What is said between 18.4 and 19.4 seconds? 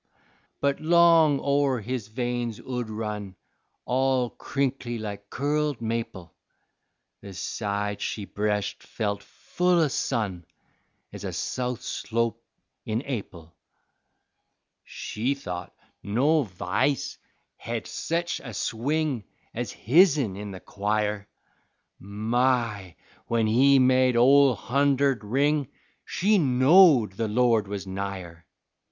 a swing